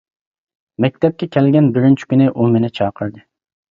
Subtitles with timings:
[0.85, 3.29] مەكتەپكە كەلگەن بىرىنچى كۈنى ئۇ مېنى چاقىردى.